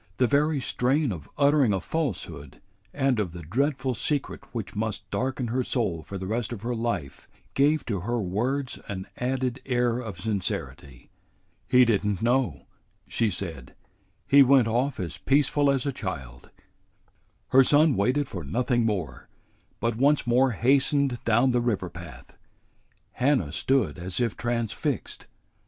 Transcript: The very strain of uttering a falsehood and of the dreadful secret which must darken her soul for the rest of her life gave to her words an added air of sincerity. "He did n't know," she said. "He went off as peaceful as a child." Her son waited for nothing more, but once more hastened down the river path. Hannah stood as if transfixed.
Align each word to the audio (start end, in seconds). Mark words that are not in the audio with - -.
The 0.17 0.25
very 0.25 0.59
strain 0.59 1.11
of 1.11 1.29
uttering 1.37 1.71
a 1.73 1.79
falsehood 1.79 2.59
and 2.91 3.19
of 3.19 3.33
the 3.33 3.43
dreadful 3.43 3.93
secret 3.93 4.41
which 4.51 4.75
must 4.75 5.07
darken 5.11 5.49
her 5.49 5.63
soul 5.63 6.01
for 6.01 6.17
the 6.17 6.25
rest 6.25 6.51
of 6.51 6.63
her 6.63 6.73
life 6.73 7.27
gave 7.53 7.85
to 7.85 7.99
her 7.99 8.19
words 8.19 8.79
an 8.87 9.05
added 9.17 9.61
air 9.63 9.99
of 9.99 10.19
sincerity. 10.19 11.11
"He 11.67 11.85
did 11.85 12.03
n't 12.03 12.19
know," 12.19 12.65
she 13.07 13.29
said. 13.29 13.75
"He 14.27 14.41
went 14.41 14.67
off 14.67 14.99
as 14.99 15.19
peaceful 15.19 15.69
as 15.69 15.85
a 15.85 15.91
child." 15.93 16.49
Her 17.49 17.63
son 17.63 17.95
waited 17.95 18.27
for 18.27 18.43
nothing 18.43 18.87
more, 18.87 19.29
but 19.79 19.97
once 19.97 20.25
more 20.25 20.49
hastened 20.49 21.19
down 21.25 21.51
the 21.51 21.61
river 21.61 21.91
path. 21.91 22.39
Hannah 23.11 23.51
stood 23.51 23.99
as 23.99 24.19
if 24.19 24.35
transfixed. 24.35 25.27